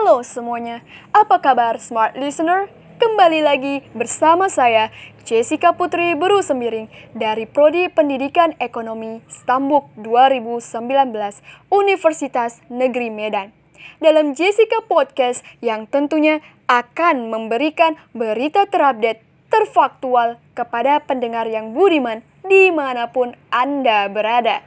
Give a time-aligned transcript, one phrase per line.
[0.00, 0.80] Halo semuanya,
[1.12, 2.72] apa kabar Smart Listener?
[2.96, 4.88] Kembali lagi bersama saya,
[5.28, 10.88] Jessica Putri Beru Sembiring dari Prodi Pendidikan Ekonomi Stambuk 2019
[11.68, 13.52] Universitas Negeri Medan.
[14.00, 19.20] Dalam Jessica Podcast yang tentunya akan memberikan berita terupdate,
[19.52, 24.64] terfaktual kepada pendengar yang budiman di mana pun Anda berada.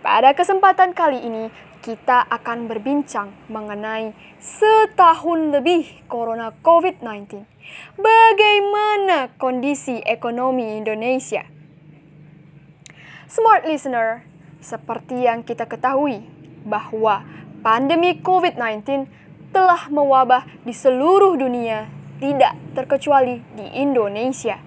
[0.00, 1.52] Pada kesempatan kali ini,
[1.82, 7.42] kita akan berbincang mengenai setahun lebih Corona COVID-19.
[7.98, 11.42] Bagaimana kondisi ekonomi Indonesia?
[13.26, 14.22] Smart listener,
[14.62, 16.22] seperti yang kita ketahui
[16.62, 17.26] bahwa
[17.66, 19.10] pandemi COVID-19
[19.50, 21.90] telah mewabah di seluruh dunia,
[22.22, 24.62] tidak terkecuali di Indonesia.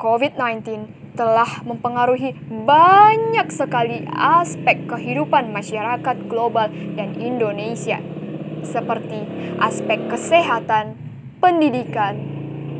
[0.00, 7.98] COVID-19 telah mempengaruhi banyak sekali aspek kehidupan masyarakat global dan Indonesia,
[8.62, 9.26] seperti
[9.58, 10.94] aspek kesehatan,
[11.42, 12.14] pendidikan,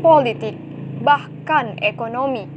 [0.00, 0.56] politik,
[1.04, 2.48] bahkan ekonomi.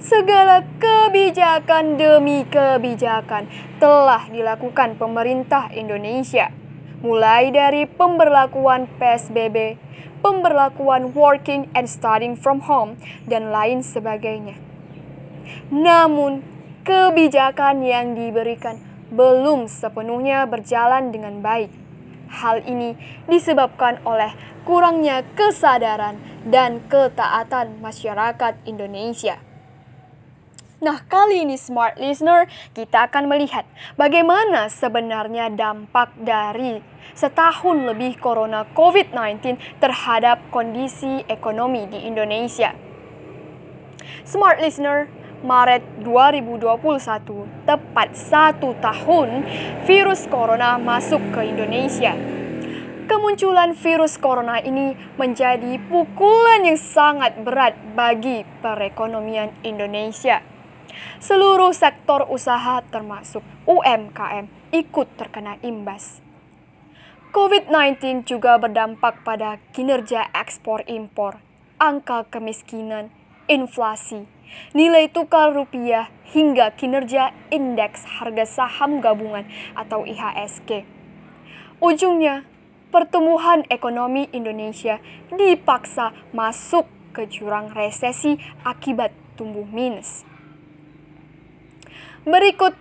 [0.00, 6.48] Segala kebijakan demi kebijakan telah dilakukan pemerintah Indonesia,
[7.04, 9.76] mulai dari pemberlakuan PSBB,
[10.24, 12.96] pemberlakuan working and studying from home,
[13.28, 14.73] dan lain sebagainya.
[15.68, 16.44] Namun,
[16.84, 18.76] kebijakan yang diberikan
[19.14, 21.72] belum sepenuhnya berjalan dengan baik.
[22.28, 22.98] Hal ini
[23.30, 24.34] disebabkan oleh
[24.66, 29.38] kurangnya kesadaran dan ketaatan masyarakat Indonesia.
[30.84, 32.44] Nah, kali ini Smart Listener,
[32.76, 33.64] kita akan melihat
[33.96, 36.84] bagaimana sebenarnya dampak dari
[37.16, 42.76] setahun lebih corona COVID-19 terhadap kondisi ekonomi di Indonesia.
[44.28, 45.08] Smart Listener,
[45.42, 49.42] Maret 2021, tepat satu tahun
[49.88, 52.14] virus corona masuk ke Indonesia.
[53.04, 60.40] Kemunculan virus corona ini menjadi pukulan yang sangat berat bagi perekonomian Indonesia.
[61.18, 66.24] Seluruh sektor usaha termasuk UMKM ikut terkena imbas.
[67.34, 71.42] COVID-19 juga berdampak pada kinerja ekspor impor,
[71.82, 73.10] angka kemiskinan,
[73.50, 74.26] inflasi,
[74.72, 79.46] nilai tukar rupiah, hingga kinerja indeks harga saham gabungan
[79.78, 80.82] atau IHSG.
[81.78, 82.42] Ujungnya,
[82.90, 84.98] pertumbuhan ekonomi Indonesia
[85.30, 90.26] dipaksa masuk ke jurang resesi akibat tumbuh minus.
[92.26, 92.74] Berikut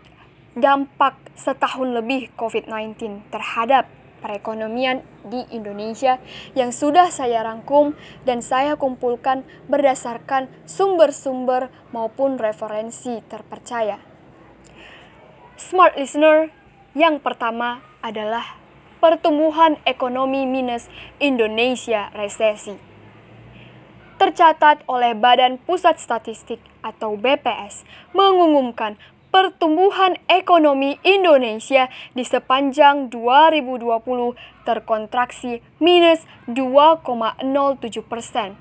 [0.57, 3.90] dampak setahun lebih COVID-19 terhadap
[4.23, 6.23] perekonomian di Indonesia
[6.56, 7.91] yang sudah saya rangkum
[8.23, 14.00] dan saya kumpulkan berdasarkan sumber-sumber maupun referensi terpercaya.
[15.59, 16.56] Smart listener,
[16.95, 18.56] yang pertama adalah
[19.03, 20.88] pertumbuhan ekonomi minus
[21.19, 22.79] Indonesia resesi.
[24.16, 27.83] Tercatat oleh Badan Pusat Statistik atau BPS
[28.16, 28.95] mengumumkan
[29.33, 33.81] pertumbuhan ekonomi Indonesia di sepanjang 2020
[34.61, 37.41] terkontraksi minus 2,07
[38.05, 38.53] persen.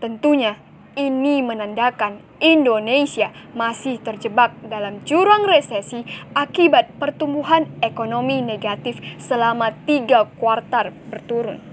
[0.00, 0.56] Tentunya
[0.96, 10.96] ini menandakan Indonesia masih terjebak dalam jurang resesi akibat pertumbuhan ekonomi negatif selama tiga kuartal
[11.12, 11.67] berturut.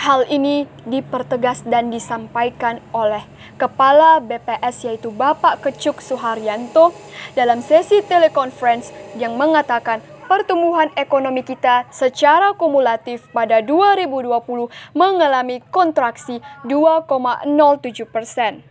[0.00, 3.20] Hal ini dipertegas dan disampaikan oleh
[3.60, 6.96] Kepala BPS yaitu Bapak Kecuk Suharyanto
[7.36, 18.08] dalam sesi telekonferensi yang mengatakan pertumbuhan ekonomi kita secara kumulatif pada 2020 mengalami kontraksi 2,07
[18.08, 18.64] persen.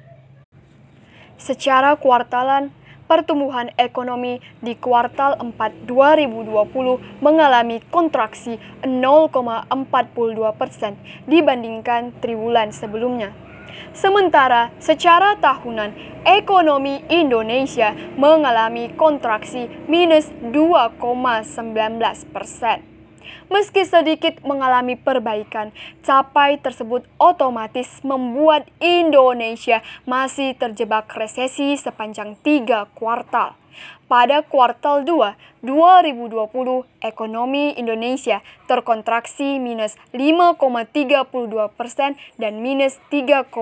[1.38, 2.74] Secara kuartalan,
[3.10, 9.66] pertumbuhan ekonomi di kuartal 4 2020 mengalami kontraksi 0,42
[10.54, 10.94] persen
[11.26, 13.34] dibandingkan triwulan sebelumnya.
[13.90, 21.18] Sementara secara tahunan, ekonomi Indonesia mengalami kontraksi minus 2,19
[22.30, 22.99] persen.
[23.50, 25.74] Meski sedikit mengalami perbaikan,
[26.06, 33.60] capai tersebut otomatis membuat Indonesia masih terjebak resesi sepanjang tiga kuartal.
[34.10, 36.50] Pada kuartal 2 2020,
[37.04, 41.30] ekonomi Indonesia terkontraksi minus 5,32
[41.78, 43.54] persen dan minus 3,49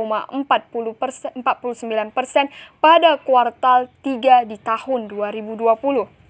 [2.15, 2.45] persen
[2.79, 6.26] pada kuartal 3 di tahun 2020.